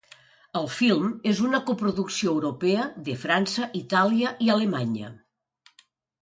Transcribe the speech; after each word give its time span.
El 0.59 0.63
film 0.75 1.11
és 1.31 1.41
una 1.47 1.59
coproducció 1.67 2.33
europea 2.37 2.87
de 3.11 3.15
França, 3.25 3.69
Itàlia 3.81 4.33
i 4.47 4.49
Alemanya. 4.57 5.13